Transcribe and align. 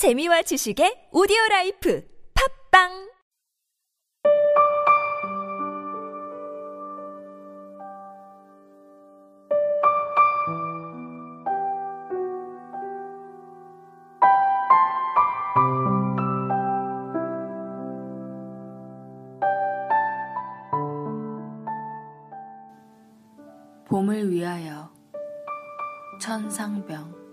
재미와 0.00 0.40
지식의 0.40 1.12
오디오 1.12 1.36
라이프 1.50 2.02
팝빵! 2.72 3.12
봄을 23.84 24.30
위하여 24.30 24.90
천상병 26.18 27.29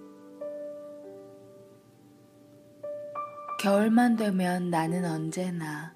겨울만 3.60 4.18
되면 4.18 4.70
나는 4.70 5.04
언제나 5.04 5.92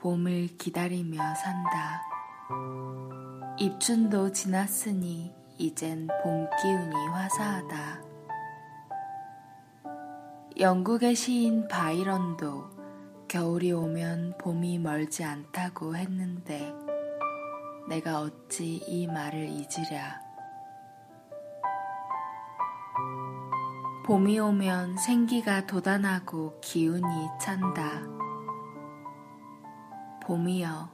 봄을 0.00 0.48
기다리며 0.58 1.18
산다. 1.36 2.02
입춘도 3.60 4.32
지났으니 4.32 5.32
이젠 5.56 6.08
봄 6.24 6.48
기운이 6.60 7.06
화사하다. 7.12 8.02
영국의 10.58 11.14
시인 11.14 11.68
바이런도 11.68 12.70
겨울이 13.28 13.70
오면 13.70 14.38
봄이 14.38 14.80
멀지 14.80 15.22
않다고 15.22 15.94
했는데 15.94 16.72
내가 17.88 18.20
어찌 18.20 18.82
이 18.84 19.06
말을 19.06 19.48
잊으랴. 19.48 20.25
봄이 24.06 24.38
오면 24.38 24.98
생기가 24.98 25.66
돋아나고 25.66 26.60
기운이 26.60 27.02
찬다. 27.40 28.02
봄이여, 30.24 30.88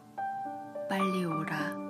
빨리 0.89 1.23
오라. 1.23 1.82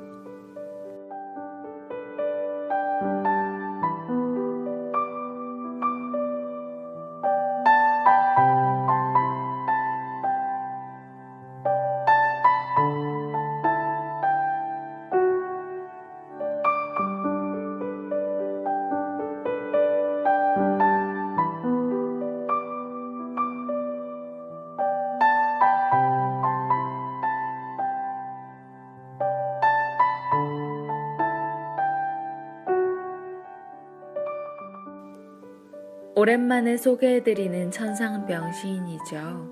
오랜만에 36.22 36.76
소개해드리는 36.76 37.72
천상병 37.72 38.52
시인이죠. 38.52 39.50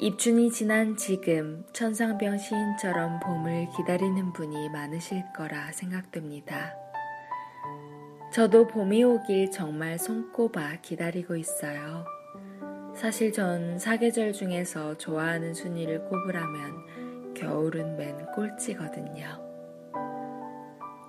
입춘이 0.00 0.50
지난 0.50 0.96
지금 0.96 1.66
천상병 1.74 2.38
시인처럼 2.38 3.20
봄을 3.20 3.68
기다리는 3.76 4.32
분이 4.32 4.70
많으실 4.70 5.22
거라 5.36 5.70
생각됩니다. 5.72 6.72
저도 8.32 8.68
봄이 8.68 9.04
오길 9.04 9.50
정말 9.50 9.98
손꼽아 9.98 10.76
기다리고 10.80 11.36
있어요. 11.36 12.06
사실 12.94 13.30
전 13.30 13.78
사계절 13.78 14.32
중에서 14.32 14.96
좋아하는 14.96 15.52
순위를 15.52 16.06
꼽으라면 16.06 17.34
겨울은 17.34 17.98
맨 17.98 18.16
꼴찌거든요. 18.34 19.26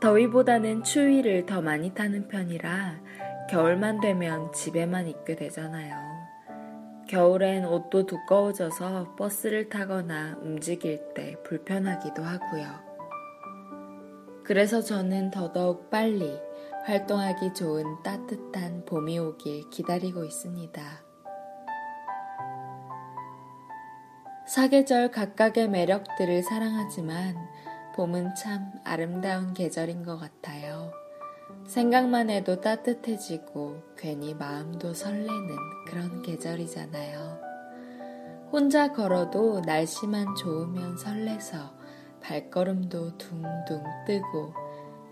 더위보다는 0.02 0.84
추위를 0.84 1.46
더 1.46 1.62
많이 1.62 1.94
타는 1.94 2.28
편이라 2.28 3.00
겨울만 3.50 4.00
되면 4.00 4.52
집에만 4.54 5.08
있게 5.08 5.36
되잖아요. 5.36 5.96
겨울엔 7.08 7.66
옷도 7.66 8.06
두꺼워져서 8.06 9.16
버스를 9.16 9.70
타거나 9.70 10.38
움직일 10.42 11.14
때 11.14 11.36
불편하기도 11.44 12.24
하고요. 12.24 12.66
그래서 14.44 14.82
저는 14.82 15.32
더더욱 15.32 15.90
빨리 15.90 16.40
활동하기 16.86 17.54
좋은 17.54 18.02
따뜻한 18.04 18.86
봄이 18.86 19.20
오길 19.20 19.70
기다리고 19.70 20.24
있습니다. 20.26 20.82
사계절 24.46 25.12
각각의 25.12 25.70
매력들을 25.70 26.44
사랑하지만 26.44 27.36
봄은 27.96 28.36
참 28.36 28.72
아름다운 28.84 29.54
계절인 29.54 30.04
것 30.04 30.18
같아요. 30.18 31.03
생각만 31.66 32.30
해도 32.30 32.60
따뜻해지고 32.60 33.82
괜히 33.98 34.34
마음도 34.34 34.94
설레는 34.94 35.58
그런 35.88 36.22
계절이잖아요. 36.22 37.42
혼자 38.52 38.92
걸어도 38.92 39.62
날씨만 39.62 40.36
좋으면 40.36 40.98
설레서 40.98 41.74
발걸음도 42.22 43.18
둥둥 43.18 43.84
뜨고 44.06 44.54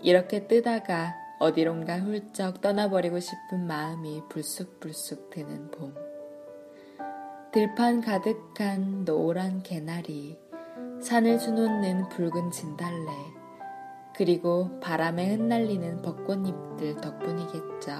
이렇게 0.00 0.46
뜨다가 0.46 1.14
어디론가 1.40 1.98
훌쩍 1.98 2.60
떠나버리고 2.60 3.18
싶은 3.18 3.66
마음이 3.66 4.22
불쑥불쑥 4.28 5.30
드는 5.30 5.70
봄. 5.72 5.94
들판 7.52 8.00
가득한 8.00 9.04
노란 9.04 9.62
개나리, 9.62 10.38
산을 11.00 11.40
수놓는 11.40 12.08
붉은 12.10 12.50
진달래, 12.52 13.10
그리고 14.22 14.78
바람에 14.78 15.34
흩날리는 15.34 16.00
벚꽃잎들 16.00 16.94
덕분이겠죠. 17.00 17.90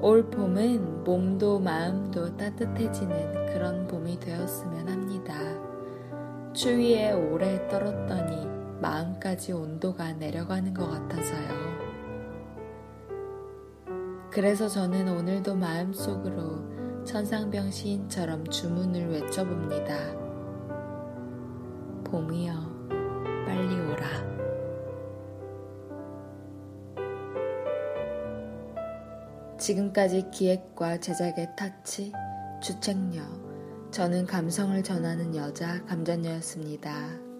올 0.00 0.28
봄은 0.28 1.04
몸도 1.04 1.60
마음도 1.60 2.36
따뜻해지는 2.36 3.46
그런 3.46 3.86
봄이 3.86 4.18
되었으면 4.18 4.88
합니다. 4.88 5.36
추위에 6.52 7.12
오래 7.12 7.64
떨었더니 7.68 8.44
마음까지 8.80 9.52
온도가 9.52 10.14
내려가는 10.14 10.74
것 10.74 10.90
같아서요. 10.90 11.48
그래서 14.32 14.66
저는 14.66 15.06
오늘도 15.06 15.54
마음속으로 15.54 17.04
천상병 17.04 17.70
시인처럼 17.70 18.48
주문을 18.48 19.10
외쳐봅니다. 19.10 19.94
봄이여. 22.02 22.71
빨리 23.46 23.74
오라. 23.80 24.32
지금까지 29.58 30.30
기획과 30.32 30.98
제작의 30.98 31.54
타치, 31.56 32.12
주책녀, 32.60 33.22
저는 33.92 34.26
감성을 34.26 34.82
전하는 34.82 35.36
여자 35.36 35.84
감전녀였습니다. 35.84 37.31